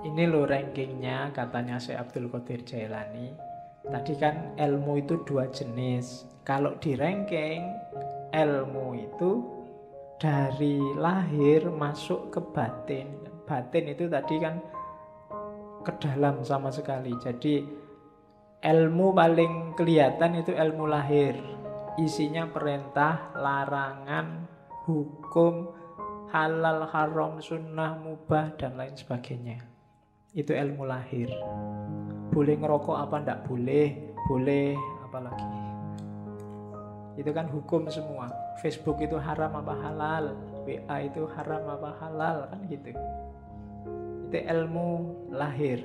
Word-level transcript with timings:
ini 0.00 0.24
lo 0.24 0.48
rankingnya 0.48 1.28
katanya 1.36 1.76
si 1.76 1.92
Abdul 1.92 2.32
Qadir 2.32 2.64
Jailani. 2.64 3.36
Tadi 3.84 4.14
kan 4.16 4.56
ilmu 4.56 5.00
itu 5.00 5.20
dua 5.28 5.48
jenis. 5.52 6.24
Kalau 6.44 6.76
di 6.80 6.96
ranking 6.96 7.68
ilmu 8.32 8.96
itu 8.96 9.30
dari 10.16 10.80
lahir 10.96 11.68
masuk 11.68 12.32
ke 12.32 12.40
batin. 12.40 13.12
Batin 13.44 13.92
itu 13.92 14.08
tadi 14.08 14.36
kan 14.40 14.56
ke 15.84 15.92
dalam 16.00 16.44
sama 16.44 16.72
sekali. 16.72 17.12
Jadi 17.20 17.60
ilmu 18.60 19.12
paling 19.12 19.76
kelihatan 19.76 20.40
itu 20.40 20.52
ilmu 20.56 20.84
lahir. 20.88 21.36
Isinya 22.00 22.48
perintah, 22.48 23.36
larangan, 23.36 24.48
hukum, 24.88 25.68
halal, 26.32 26.88
haram, 26.88 27.36
sunnah, 27.42 28.00
mubah, 28.00 28.56
dan 28.56 28.80
lain 28.80 28.96
sebagainya. 28.96 29.69
Itu 30.30 30.54
ilmu 30.54 30.86
lahir. 30.86 31.26
Boleh 32.30 32.54
ngerokok 32.54 32.94
apa 32.94 33.18
ndak 33.18 33.50
boleh, 33.50 33.98
boleh 34.30 34.78
apalagi. 35.02 35.50
Itu 37.18 37.34
kan 37.34 37.50
hukum 37.50 37.90
semua. 37.90 38.30
Facebook 38.62 39.02
itu 39.02 39.18
haram 39.18 39.50
apa 39.58 39.74
halal, 39.74 40.38
WA 40.62 40.96
itu 41.02 41.26
haram 41.34 41.66
apa 41.66 41.90
halal, 41.98 42.46
kan 42.46 42.62
gitu. 42.70 42.94
Itu 44.30 44.38
ilmu 44.38 44.90
lahir. 45.34 45.82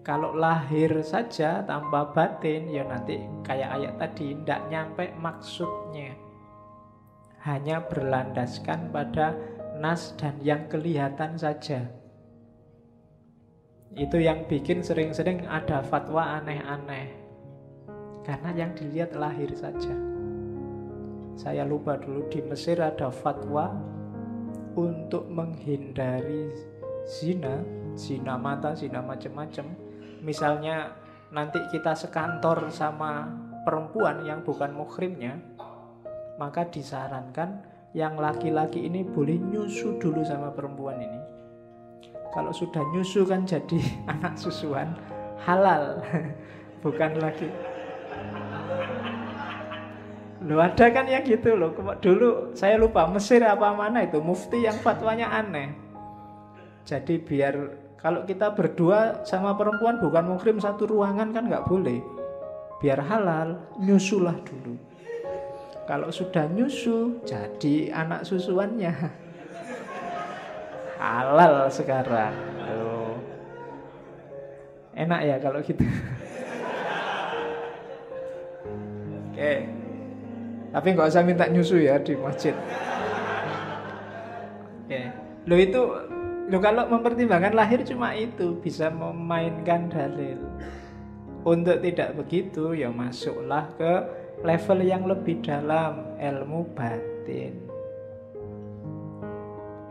Kalau 0.00 0.32
lahir 0.32 1.04
saja 1.04 1.60
tanpa 1.68 2.08
batin, 2.08 2.72
ya 2.72 2.88
nanti 2.88 3.20
kayak 3.44 3.68
ayat 3.68 3.94
tadi, 4.00 4.32
ndak 4.32 4.64
nyampe 4.72 5.12
maksudnya 5.20 6.16
hanya 7.44 7.84
berlandaskan 7.84 8.88
pada 8.88 9.36
nas 9.76 10.16
dan 10.16 10.40
yang 10.40 10.64
kelihatan 10.72 11.36
saja. 11.36 12.03
Itu 13.94 14.18
yang 14.18 14.50
bikin 14.50 14.82
sering-sering 14.82 15.46
ada 15.46 15.78
fatwa 15.86 16.42
aneh-aneh. 16.42 17.14
Karena 18.26 18.50
yang 18.50 18.74
dilihat 18.74 19.14
lahir 19.14 19.54
saja. 19.54 19.94
Saya 21.38 21.62
lupa 21.62 21.94
dulu 21.98 22.26
di 22.26 22.42
Mesir 22.42 22.82
ada 22.82 23.14
fatwa 23.14 23.70
untuk 24.74 25.30
menghindari 25.30 26.50
zina, 27.06 27.62
zina 27.94 28.34
mata, 28.34 28.74
zina 28.74 28.98
macam-macam. 28.98 29.66
Misalnya 30.26 30.90
nanti 31.30 31.62
kita 31.70 31.94
sekantor 31.94 32.74
sama 32.74 33.30
perempuan 33.62 34.26
yang 34.26 34.42
bukan 34.42 34.74
muhrimnya, 34.74 35.38
maka 36.34 36.66
disarankan 36.66 37.62
yang 37.94 38.18
laki-laki 38.18 38.90
ini 38.90 39.06
boleh 39.06 39.38
nyusu 39.38 40.02
dulu 40.02 40.26
sama 40.26 40.50
perempuan 40.50 40.98
ini. 40.98 41.33
Kalau 42.34 42.50
sudah 42.50 42.82
nyusu 42.90 43.22
kan 43.22 43.46
jadi 43.46 43.78
anak 44.12 44.34
susuan 44.34 44.98
halal, 45.46 46.02
bukan 46.82 47.22
lagi. 47.22 47.46
Lo 50.44 50.60
ada 50.60 50.92
kan 50.92 51.08
yang 51.08 51.24
gitu 51.24 51.56
loh. 51.56 51.72
Dulu 52.02 52.52
saya 52.52 52.76
lupa 52.76 53.08
Mesir 53.08 53.40
apa 53.46 53.72
mana 53.72 54.04
itu 54.04 54.20
mufti 54.20 54.66
yang 54.66 54.76
fatwanya 54.82 55.32
aneh. 55.32 55.72
Jadi 56.84 57.16
biar 57.16 57.54
kalau 57.96 58.28
kita 58.28 58.52
berdua 58.52 59.24
sama 59.24 59.56
perempuan 59.56 59.96
bukan 59.96 60.28
muhrim 60.28 60.60
satu 60.60 60.84
ruangan 60.84 61.32
kan 61.32 61.48
nggak 61.48 61.64
boleh. 61.64 62.04
Biar 62.76 63.00
halal 63.00 63.56
nyusulah 63.80 64.36
dulu. 64.44 64.76
Kalau 65.88 66.12
sudah 66.12 66.44
nyusu, 66.52 67.24
jadi 67.24 67.92
anak 67.92 68.28
susuannya. 68.28 68.92
Halal 71.04 71.68
sekarang. 71.68 72.32
Oh. 72.64 73.12
Enak 74.96 75.20
ya 75.20 75.36
kalau 75.36 75.60
gitu. 75.60 75.84
Oke. 79.28 79.68
Tapi 80.72 80.86
nggak 80.96 81.08
usah 81.12 81.20
minta 81.20 81.44
nyusu 81.44 81.76
ya 81.84 82.00
di 82.00 82.16
masjid. 82.16 82.56
Oke. 84.88 85.12
Lo 85.44 85.60
itu 85.60 85.80
lo 86.48 86.56
kalau 86.64 86.88
mempertimbangkan 86.88 87.52
lahir 87.52 87.84
cuma 87.84 88.16
itu 88.16 88.56
bisa 88.64 88.88
memainkan 88.88 89.92
dalil. 89.92 90.40
Untuk 91.44 91.84
tidak 91.84 92.16
begitu 92.16 92.72
ya 92.72 92.88
masuklah 92.88 93.68
ke 93.76 93.92
level 94.40 94.80
yang 94.80 95.04
lebih 95.04 95.44
dalam 95.44 96.16
ilmu 96.16 96.64
batin 96.72 97.63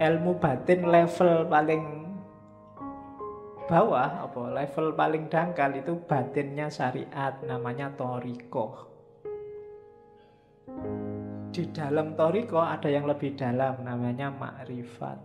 ilmu 0.03 0.36
batin 0.44 0.84
level 0.91 1.47
paling 1.47 1.84
bawah 3.72 4.28
apa? 4.28 4.41
Level 4.52 4.91
paling 5.00 5.31
dangkal 5.31 5.72
itu 5.80 5.96
batinnya 6.03 6.68
syariat 6.68 7.40
namanya 7.47 7.96
toriko. 7.96 8.91
Di 11.53 11.69
dalam 11.72 12.18
toriko 12.18 12.59
ada 12.59 12.90
yang 12.90 13.08
lebih 13.08 13.40
dalam 13.40 13.80
namanya 13.86 14.34
makrifat. 14.34 15.22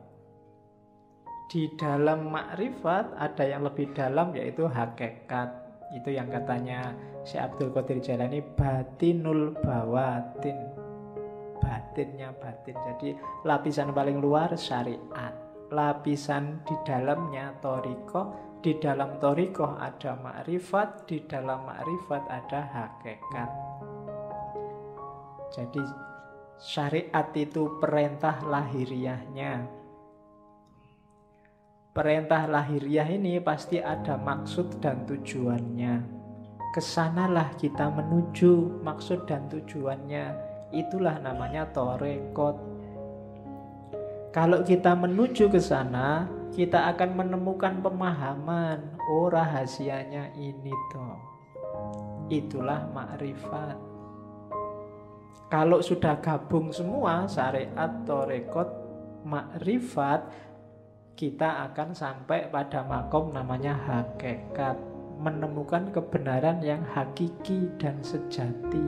Di 1.48 1.72
dalam 1.80 2.28
makrifat 2.28 3.16
ada 3.16 3.44
yang 3.48 3.64
lebih 3.64 3.90
dalam 3.96 4.36
yaitu 4.36 4.68
hakikat. 4.68 5.48
Itu 5.96 6.12
yang 6.12 6.28
katanya 6.28 6.92
si 7.24 7.40
Abdul 7.40 7.72
Qadir 7.72 8.04
Jalani 8.04 8.44
batinul 8.44 9.56
bawatin. 9.64 10.67
Batinnya 11.98 12.30
batin. 12.30 12.78
Jadi 12.78 13.10
lapisan 13.42 13.90
paling 13.90 14.22
luar 14.22 14.54
syariat. 14.54 15.34
Lapisan 15.74 16.62
di 16.62 16.78
dalamnya 16.86 17.58
toriko. 17.58 18.54
Di 18.62 18.78
dalam 18.78 19.18
toriko 19.18 19.74
ada 19.74 20.14
makrifat. 20.14 21.10
Di 21.10 21.26
dalam 21.26 21.66
makrifat 21.66 22.22
ada 22.30 22.60
hakikat. 22.70 23.50
Jadi 25.58 25.82
syariat 26.62 27.34
itu 27.34 27.82
perintah 27.82 28.46
lahiriahnya 28.46 29.66
Perintah 31.90 32.46
lahiriah 32.46 33.10
ini 33.10 33.42
pasti 33.42 33.82
ada 33.82 34.14
maksud 34.14 34.78
dan 34.78 35.02
tujuannya. 35.02 36.06
Ke 36.70 36.78
sanalah 36.78 37.58
kita 37.58 37.90
menuju 37.90 38.86
maksud 38.86 39.26
dan 39.26 39.50
tujuannya. 39.50 40.47
Itulah 40.68 41.16
namanya 41.24 41.64
torekot. 41.72 42.56
Kalau 44.28 44.60
kita 44.60 44.92
menuju 44.92 45.48
ke 45.48 45.56
sana, 45.56 46.28
kita 46.52 46.92
akan 46.92 47.24
menemukan 47.24 47.80
pemahaman. 47.80 49.00
Oh 49.08 49.32
rahasianya 49.32 50.36
ini 50.36 50.72
toh. 50.92 51.18
Itulah 52.28 52.84
makrifat. 52.92 53.76
Kalau 55.48 55.80
sudah 55.80 56.20
gabung 56.20 56.68
semua 56.68 57.24
syariat, 57.24 57.88
torekot, 58.04 58.68
makrifat, 59.24 60.28
kita 61.16 61.72
akan 61.72 61.96
sampai 61.96 62.52
pada 62.52 62.84
makom 62.84 63.32
namanya 63.32 63.72
hakikat 63.74 64.76
menemukan 65.18 65.90
kebenaran 65.90 66.62
yang 66.62 66.84
hakiki 66.94 67.66
dan 67.80 67.98
sejati 68.04 68.84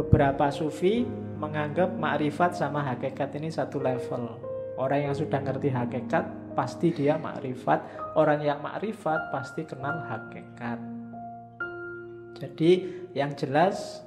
beberapa 0.00 0.48
sufi 0.48 1.04
menganggap 1.36 1.92
makrifat 1.92 2.56
sama 2.56 2.80
hakikat 2.88 3.36
ini 3.36 3.52
satu 3.52 3.76
level. 3.76 4.40
Orang 4.80 5.12
yang 5.12 5.14
sudah 5.16 5.44
ngerti 5.44 5.68
hakikat 5.68 6.56
pasti 6.56 6.88
dia 6.88 7.20
makrifat. 7.20 7.84
Orang 8.16 8.40
yang 8.40 8.64
makrifat 8.64 9.28
pasti 9.28 9.68
kenal 9.68 10.00
hakikat. 10.08 10.80
Jadi 12.40 12.70
yang 13.12 13.36
jelas 13.36 14.00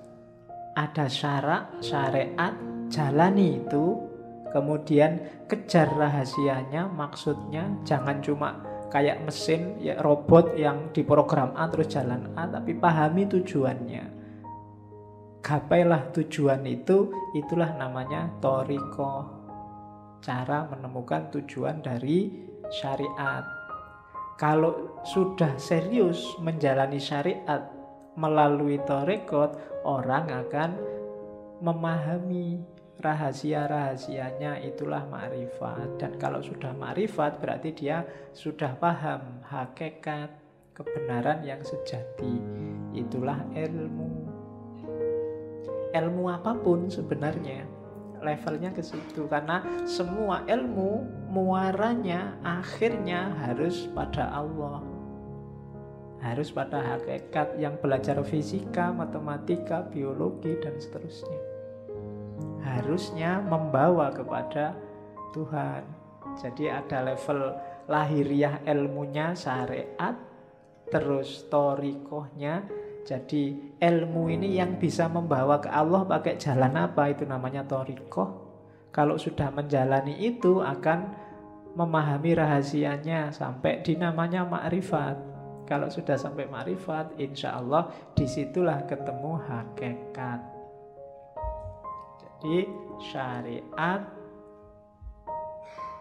ada 0.73 1.05
syarat 1.05 1.69
syariat 1.85 2.57
jalani 2.89 3.61
itu. 3.61 4.09
Kemudian 4.53 5.17
kejar 5.49 5.89
rahasianya, 5.97 6.85
maksudnya 6.85 7.73
jangan 7.81 8.21
cuma 8.21 8.61
kayak 8.93 9.25
mesin 9.25 9.81
ya 9.81 9.97
robot 9.97 10.53
yang 10.53 10.93
diprogram 10.93 11.57
A 11.57 11.65
terus 11.73 11.89
jalan 11.89 12.29
A, 12.37 12.45
tapi 12.45 12.77
pahami 12.77 13.25
tujuannya. 13.25 14.22
Gapailah 15.43 16.15
tujuan 16.15 16.63
itu, 16.63 17.11
itulah 17.35 17.75
namanya 17.75 18.31
toriko. 18.39 19.27
Cara 20.23 20.63
menemukan 20.71 21.27
tujuan 21.35 21.83
dari 21.83 22.31
syariat. 22.71 23.43
Kalau 24.39 25.03
sudah 25.03 25.59
serius 25.59 26.39
menjalani 26.39 26.95
syariat 26.95 27.59
melalui 28.15 28.79
torikot, 28.87 29.83
orang 29.83 30.31
akan 30.31 30.79
memahami 31.59 32.63
rahasia-rahasianya 33.03 34.63
itulah 34.63 35.03
ma'rifat 35.11 35.99
dan 35.99 36.15
kalau 36.15 36.39
sudah 36.39 36.71
ma'rifat 36.71 37.43
berarti 37.43 37.75
dia 37.75 38.07
sudah 38.31 38.79
paham 38.79 39.43
hakikat 39.43 40.31
kebenaran 40.71 41.43
yang 41.43 41.59
sejati 41.59 42.39
itulah 42.95 43.43
ilmu 43.51 44.22
ilmu 45.93 46.27
apa 46.33 46.57
pun 46.57 46.89
sebenarnya 46.89 47.63
levelnya 48.23 48.71
ke 48.71 48.81
situ. 48.81 49.27
Karena 49.27 49.61
semua 49.83 50.47
ilmu 50.47 51.03
muaranya 51.29 52.39
akhirnya 52.41 53.35
harus 53.43 53.85
pada 53.91 54.31
Allah. 54.31 54.81
Harus 56.23 56.55
pada 56.55 56.79
hakikat 56.79 57.59
yang 57.59 57.75
belajar 57.83 58.15
fisika, 58.23 58.95
matematika, 58.95 59.83
biologi 59.91 60.55
dan 60.63 60.79
seterusnya. 60.79 61.39
Harusnya 62.63 63.43
membawa 63.43 64.07
kepada 64.15 64.71
Tuhan. 65.35 65.83
Jadi 66.39 66.71
ada 66.71 67.11
level 67.11 67.51
lahiriah 67.91 68.63
ilmunya 68.63 69.35
syariat 69.35 70.15
terus 70.87 71.43
torikohnya 71.51 72.63
jadi 73.03 73.75
ilmu 73.83 74.31
ini 74.31 74.55
yang 74.55 74.79
bisa 74.79 75.11
membawa 75.11 75.59
ke 75.59 75.67
Allah 75.67 76.07
pakai 76.07 76.39
jalan 76.39 76.71
apa 76.79 77.11
itu 77.11 77.27
namanya 77.27 77.67
torikoh. 77.67 78.39
Kalau 78.95 79.19
sudah 79.19 79.51
menjalani 79.51 80.15
itu 80.23 80.63
akan 80.63 81.11
memahami 81.75 82.31
rahasianya 82.31 83.35
sampai 83.35 83.83
di 83.83 83.99
namanya 83.99 84.47
makrifat. 84.47 85.19
Kalau 85.67 85.91
sudah 85.91 86.15
sampai 86.15 86.47
makrifat, 86.47 87.19
insya 87.19 87.59
Allah 87.59 87.91
di 88.15 88.23
situlah 88.23 88.87
ketemu 88.87 89.31
hakikat. 89.51 90.39
Jadi 92.23 92.67
syariat, 93.03 93.99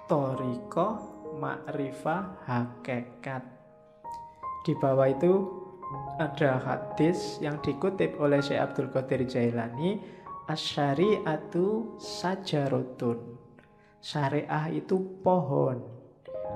torikoh, 0.07 0.95
makrifah, 1.41 2.47
hakikat. 2.47 3.43
Di 4.63 4.75
bawah 4.79 5.09
itu 5.11 5.62
ada 6.21 6.61
hadis 6.61 7.41
yang 7.41 7.59
dikutip 7.65 8.21
oleh 8.21 8.39
Syekh 8.45 8.61
Abdul 8.61 8.89
Qadir 8.93 9.25
Jailani 9.27 9.99
asyariatu 10.47 11.97
sajarotun 11.99 13.33
syariah 14.03 14.69
itu 14.75 14.99
pohon. 15.23 15.79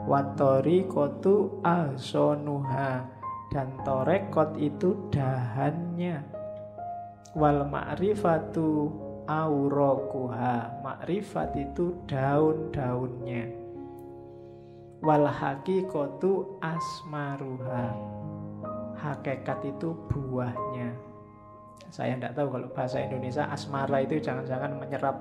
Watori 0.04 0.84
kotu 0.84 1.62
asonuha 1.64 3.08
dan 3.48 3.72
torekot 3.80 4.60
itu 4.60 5.08
dahannya. 5.08 6.20
Wal 7.32 7.64
ma'rifatu 7.64 8.92
aurokuha 9.24 10.84
makrifat 10.84 11.56
itu 11.56 11.96
daun-daunnya. 12.04 13.48
Wal 15.00 15.24
hakikotu 15.32 16.60
asmaruha 16.60 17.96
hakikat 18.96 19.60
itu 19.64 19.92
buahnya. 20.08 20.92
Saya 21.92 22.18
tidak 22.18 22.34
tahu 22.34 22.48
kalau 22.56 22.68
bahasa 22.72 23.00
Indonesia 23.00 23.46
asmara 23.48 24.02
itu 24.02 24.18
jangan-jangan 24.18 24.76
menyerap 24.76 25.16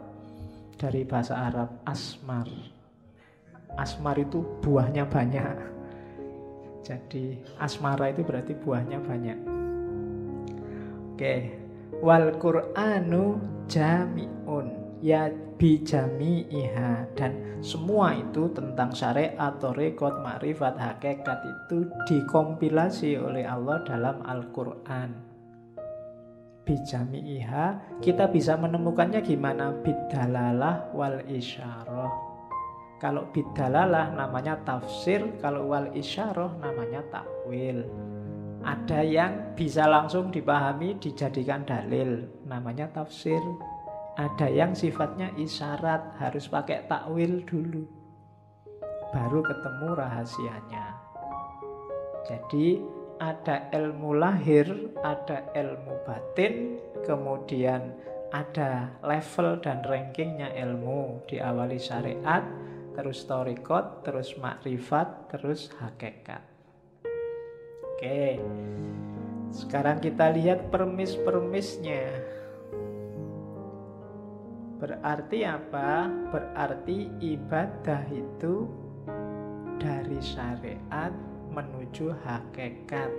dari 0.76 1.08
bahasa 1.08 1.38
Arab 1.38 1.70
asmar. 1.88 2.48
Asmar 3.76 4.16
itu 4.20 4.44
buahnya 4.64 5.08
banyak. 5.08 5.58
Jadi 6.86 7.40
asmara 7.60 8.14
itu 8.14 8.22
berarti 8.22 8.54
buahnya 8.56 9.00
banyak. 9.02 9.40
Oke, 11.16 11.36
wal 12.04 12.36
Qur'anu 12.38 13.40
jami'un 13.72 14.85
ya 15.06 15.30
bijami 15.62 16.50
iha 16.50 17.06
dan 17.14 17.62
semua 17.62 18.18
itu 18.18 18.50
tentang 18.58 18.90
syariat 18.90 19.38
atau 19.38 19.70
rekod 19.78 20.18
makrifat 20.26 20.74
hakikat 20.82 21.46
itu 21.46 21.86
dikompilasi 22.10 23.22
oleh 23.22 23.46
Allah 23.46 23.86
dalam 23.86 24.26
Al-Quran. 24.26 25.14
Bijami 26.66 27.22
iha 27.38 27.78
kita 28.02 28.26
bisa 28.34 28.58
menemukannya 28.58 29.22
gimana? 29.22 29.78
Bidalalah 29.86 30.90
wal 30.98 31.22
isyarah. 31.30 32.10
Kalau 32.98 33.30
bidalalah 33.30 34.10
namanya 34.18 34.58
tafsir 34.66 35.22
kalau 35.38 35.70
wal 35.70 35.94
isyarah 35.94 36.58
namanya 36.58 37.06
takwil. 37.14 37.86
Ada 38.66 39.06
yang 39.06 39.54
bisa 39.54 39.86
langsung 39.86 40.34
dipahami 40.34 40.98
dijadikan 40.98 41.62
dalil 41.62 42.26
namanya 42.50 42.90
tafsir 42.90 43.38
ada 44.16 44.48
yang 44.48 44.72
sifatnya 44.72 45.36
isyarat, 45.36 46.16
harus 46.24 46.48
pakai 46.48 46.88
takwil 46.88 47.44
dulu. 47.44 47.84
Baru 49.12 49.44
ketemu 49.44 49.90
rahasianya. 49.96 50.86
Jadi 52.24 52.80
ada 53.20 53.68
ilmu 53.76 54.16
lahir, 54.16 54.92
ada 55.04 55.52
ilmu 55.52 56.00
batin, 56.08 56.80
kemudian 57.04 57.92
ada 58.32 58.92
level 59.04 59.60
dan 59.60 59.84
rankingnya 59.84 60.52
ilmu. 60.64 61.24
Diawali 61.28 61.80
syariat, 61.80 62.44
terus 62.96 63.24
torikot, 63.28 64.04
terus 64.08 64.36
makrifat, 64.40 65.28
terus 65.32 65.72
hakikat. 65.80 66.44
Oke, 67.96 68.40
sekarang 69.52 70.04
kita 70.04 70.32
lihat 70.36 70.68
permis-permisnya. 70.72 72.04
Berarti 74.76 75.48
apa? 75.48 76.12
Berarti 76.36 77.08
ibadah 77.24 78.04
itu 78.12 78.68
dari 79.80 80.20
syariat 80.20 81.16
menuju 81.52 82.12
hakikat. 82.12 83.12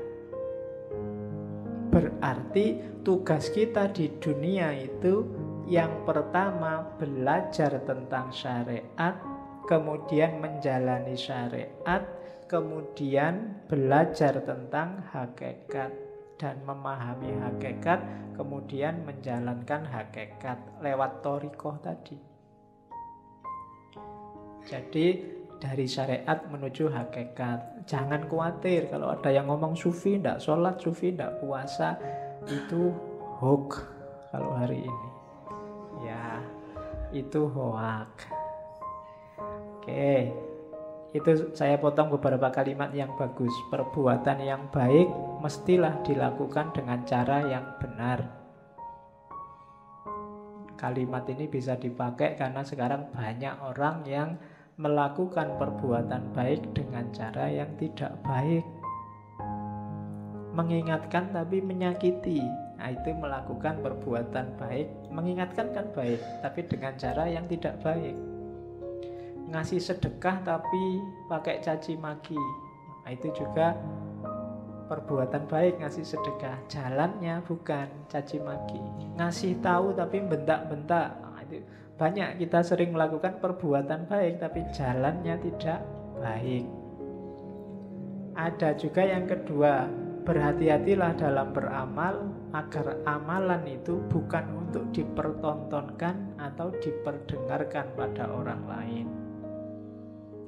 Berarti 1.89 2.77
tugas 3.01 3.49
kita 3.49 3.89
di 3.89 4.13
dunia 4.21 4.77
itu 4.77 5.25
yang 5.65 6.05
pertama 6.05 6.85
belajar 7.01 7.81
tentang 7.89 8.29
syariat, 8.29 9.17
kemudian 9.65 10.37
menjalani 10.39 11.17
syariat, 11.17 12.05
kemudian 12.47 13.65
belajar 13.65 14.45
tentang 14.45 15.03
hakikat 15.09 16.06
dan 16.37 16.61
memahami 16.65 17.33
hakikat, 17.41 18.01
kemudian 18.37 19.05
menjalankan 19.09 19.89
hakikat 19.89 20.61
lewat 20.85 21.25
torikoh 21.25 21.77
tadi. 21.81 22.21
Jadi 24.67 25.07
dari 25.57 25.87
syariat 25.89 26.45
menuju 26.53 26.93
hakikat. 26.93 27.89
Jangan 27.89 28.29
khawatir 28.29 28.93
kalau 28.93 29.15
ada 29.15 29.31
yang 29.33 29.49
ngomong 29.49 29.79
sufi, 29.79 30.21
tidak 30.21 30.43
sholat, 30.43 30.77
sufi, 30.83 31.15
tidak 31.15 31.41
puasa, 31.41 31.97
itu 32.45 32.93
hoax 33.41 33.81
kalau 34.35 34.53
hari 34.53 34.85
ini. 34.85 35.09
Ya, 36.05 36.43
itu 37.15 37.49
hoax. 37.49 38.29
Oke, 39.81 40.35
itu 41.15 41.55
saya 41.55 41.79
potong 41.79 42.11
beberapa 42.11 42.51
kalimat 42.51 42.91
yang 42.91 43.15
bagus. 43.15 43.53
Perbuatan 43.71 44.43
yang 44.43 44.67
baik 44.75 45.07
mestilah 45.39 46.03
dilakukan 46.03 46.75
dengan 46.75 47.07
cara 47.07 47.47
yang 47.47 47.65
benar. 47.79 48.27
Kalimat 50.77 51.25
ini 51.31 51.49
bisa 51.49 51.79
dipakai 51.79 52.37
karena 52.37 52.61
sekarang 52.61 53.09
banyak 53.15 53.55
orang 53.65 54.05
yang 54.05 54.37
melakukan 54.77 55.57
perbuatan 55.57 56.37
baik 56.37 56.77
dengan 56.77 57.09
cara 57.15 57.49
yang 57.49 57.71
tidak 57.81 58.13
baik. 58.21 58.67
Mengingatkan 60.53 61.33
tapi 61.33 61.65
menyakiti. 61.65 62.45
Nah, 62.77 62.93
itu 62.93 63.09
melakukan 63.17 63.81
perbuatan 63.81 64.61
baik, 64.61 64.89
mengingatkan 65.09 65.73
kan 65.73 65.89
baik, 65.97 66.21
tapi 66.45 66.61
dengan 66.69 66.93
cara 67.01 67.25
yang 67.25 67.49
tidak 67.49 67.81
baik 67.81 68.36
ngasih 69.51 69.79
sedekah 69.79 70.43
tapi 70.43 71.03
pakai 71.31 71.63
caci 71.63 71.95
maki. 71.95 72.39
Nah, 73.07 73.11
itu 73.15 73.31
juga 73.31 73.79
perbuatan 74.87 75.47
baik 75.47 75.83
ngasih 75.83 76.07
sedekah. 76.07 76.67
Jalannya 76.71 77.43
bukan 77.47 77.87
caci 78.11 78.43
maki. 78.43 78.83
Ngasih 79.19 79.59
tahu 79.63 79.95
tapi 79.95 80.23
bentak-bentak. 80.23 81.09
Nah, 81.23 81.43
itu 81.47 81.63
banyak 81.97 82.43
kita 82.43 82.61
sering 82.63 82.95
melakukan 82.95 83.39
perbuatan 83.39 84.11
baik 84.11 84.43
tapi 84.43 84.67
jalannya 84.75 85.35
tidak 85.43 85.81
baik. 86.19 86.67
Ada 88.37 88.77
juga 88.77 89.01
yang 89.01 89.25
kedua, 89.25 89.89
berhati-hatilah 90.29 91.17
dalam 91.17 91.57
beramal 91.57 92.29
agar 92.53 93.01
amalan 93.09 93.65
itu 93.65 93.97
bukan 94.13 94.45
untuk 94.69 94.93
dipertontonkan 94.93 96.37
atau 96.37 96.69
diperdengarkan 96.83 97.97
pada 97.97 98.29
orang 98.29 98.61
lain. 98.69 99.26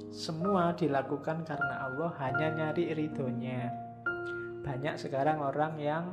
Semua 0.09 0.73
dilakukan 0.73 1.45
karena 1.45 1.85
Allah 1.85 2.09
hanya 2.17 2.47
nyari 2.49 2.97
ridhonya. 2.97 3.69
Banyak 4.65 4.97
sekarang 4.97 5.37
orang 5.37 5.77
yang 5.77 6.05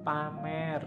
pamer. 0.00 0.80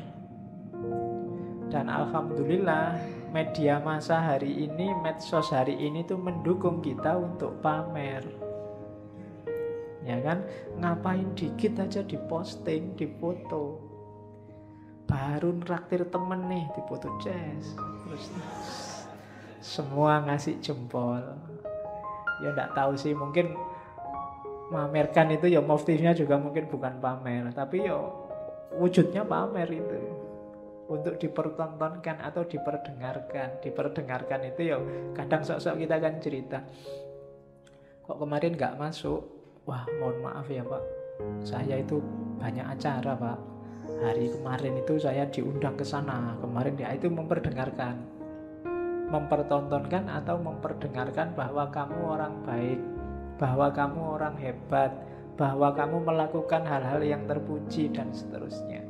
Dan 1.69 1.85
Alhamdulillah 1.85 2.97
media 3.29 3.77
masa 3.77 4.23
hari 4.33 4.65
ini, 4.65 4.89
medsos 5.05 5.53
hari 5.53 5.77
ini 5.77 6.01
tuh 6.09 6.17
mendukung 6.17 6.81
kita 6.81 7.13
untuk 7.13 7.61
pamer. 7.61 8.25
Ya 10.01 10.17
kan? 10.23 10.41
Ngapain 10.81 11.37
dikit 11.37 11.77
aja 11.77 12.01
diposting, 12.01 12.97
dipoto. 12.97 13.83
Baru 15.05 15.61
nraktir 15.61 16.09
temen 16.09 16.47
nih, 16.49 16.65
dipoto 16.73 17.11
jazz. 17.21 17.75
Terus 17.75 18.23
semua 19.59 20.23
ngasih 20.23 20.63
jempol. 20.63 21.21
Ya 22.43 22.53
enggak 22.53 22.73
tahu 22.77 22.93
sih, 22.93 23.13
mungkin 23.17 23.57
mamerkan 24.67 25.31
itu 25.31 25.47
ya 25.47 25.63
motifnya 25.63 26.11
juga 26.11 26.35
mungkin 26.35 26.67
bukan 26.67 26.99
pamer, 26.99 27.49
tapi 27.55 27.87
ya 27.87 27.97
wujudnya 28.75 29.23
pamer 29.23 29.69
itu 29.71 29.99
untuk 30.87 31.19
dipertontonkan 31.19 32.23
atau 32.23 32.43
diperdengarkan. 32.47 33.59
Diperdengarkan 33.59 34.39
itu 34.47 34.75
ya 34.75 34.77
kadang 35.15 35.43
sok-sok 35.43 35.75
kita 35.83 35.95
kan 35.99 36.13
cerita. 36.23 36.59
Kok 38.07 38.23
kemarin 38.23 38.55
nggak 38.55 38.79
masuk? 38.79 39.19
Wah, 39.67 39.83
mohon 39.99 40.23
maaf 40.23 40.47
ya 40.47 40.63
Pak. 40.63 40.83
Saya 41.43 41.83
itu 41.83 41.99
banyak 42.39 42.63
acara 42.63 43.19
Pak. 43.19 43.39
Hari 43.99 44.31
kemarin 44.31 44.79
itu 44.79 44.95
saya 44.95 45.27
diundang 45.27 45.75
ke 45.75 45.83
sana. 45.83 46.39
Kemarin 46.39 46.79
dia 46.79 46.95
itu 46.95 47.11
memperdengarkan. 47.11 48.16
Mempertontonkan 49.07 50.11
atau 50.11 50.35
memperdengarkan 50.39 51.31
bahwa 51.35 51.71
kamu 51.71 51.97
orang 52.03 52.33
baik 52.43 52.79
bahwa 53.37 53.69
kamu 53.69 53.99
orang 54.17 54.35
hebat, 54.41 54.91
bahwa 55.37 55.69
kamu 55.77 56.01
melakukan 56.01 56.65
hal-hal 56.65 57.01
yang 57.05 57.23
terpuji 57.29 57.93
dan 57.93 58.09
seterusnya. 58.09 58.81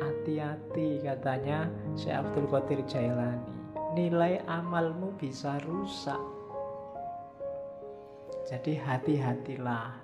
Hati-hati 0.00 1.04
katanya 1.04 1.68
Syekh 1.94 2.16
Abdul 2.24 2.48
Qadir 2.48 2.80
Jailani. 2.88 3.52
Nilai 3.94 4.42
amalmu 4.48 5.14
bisa 5.14 5.60
rusak. 5.62 6.18
Jadi 8.48 8.80
hati-hatilah. 8.80 10.02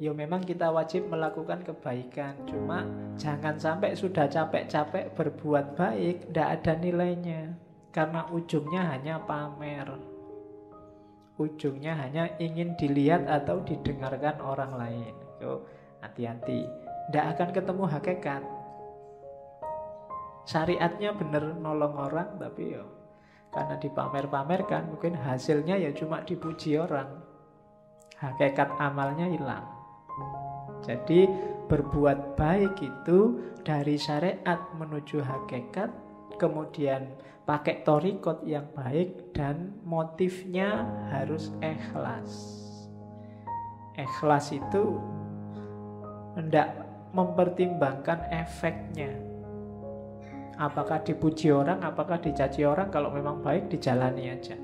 Ya 0.00 0.10
memang 0.10 0.42
kita 0.42 0.66
wajib 0.74 1.06
melakukan 1.06 1.62
kebaikan 1.62 2.34
Cuma 2.42 2.82
jangan 3.14 3.54
sampai 3.54 3.94
sudah 3.94 4.26
capek-capek 4.26 5.14
berbuat 5.14 5.78
baik 5.78 6.26
Tidak 6.26 6.48
ada 6.58 6.74
nilainya 6.74 7.61
Karena 7.92 8.24
ujungnya 8.32 8.96
hanya 8.96 9.20
pamer 9.22 10.12
ujungnya 11.40 11.96
hanya 11.96 12.38
ingin 12.38 12.76
dilihat 12.76 13.24
atau 13.26 13.64
didengarkan 13.66 14.38
orang 14.38 14.78
lain. 14.78 15.14
Yo, 15.42 15.64
hati-hati. 16.04 16.68
Tidak 17.08 17.26
akan 17.34 17.48
ketemu 17.50 17.84
hakikat. 17.88 18.42
Syariatnya 20.46 21.16
benar 21.18 21.56
nolong 21.58 21.96
orang, 21.98 22.38
tapi 22.38 22.78
yo 22.78 23.02
karena 23.52 23.76
dipamer-pamerkan, 23.76 24.96
mungkin 24.96 25.12
hasilnya 25.12 25.76
ya 25.76 25.92
cuma 25.92 26.24
dipuji 26.24 26.80
orang. 26.80 27.20
Hakikat 28.16 28.80
amalnya 28.80 29.28
hilang. 29.28 29.68
Jadi 30.80 31.28
berbuat 31.68 32.32
baik 32.40 32.80
itu 32.80 33.18
dari 33.60 34.00
syariat 34.00 34.56
menuju 34.80 35.20
hakikat, 35.20 35.92
kemudian 36.40 37.12
pakai 37.42 37.82
torikot 37.82 38.46
yang 38.46 38.70
baik 38.70 39.34
dan 39.34 39.74
motifnya 39.82 40.86
harus 41.10 41.50
ikhlas. 41.58 42.30
Ikhlas 43.98 44.54
itu 44.54 45.02
hendak 46.38 46.72
mempertimbangkan 47.12 48.30
efeknya. 48.32 49.12
Apakah 50.56 51.02
dipuji 51.02 51.52
orang, 51.52 51.82
apakah 51.82 52.22
dicaci 52.22 52.62
orang, 52.64 52.88
kalau 52.88 53.10
memang 53.12 53.42
baik 53.42 53.68
dijalani 53.68 54.32
aja. 54.32 54.56